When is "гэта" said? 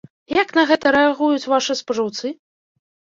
0.71-0.93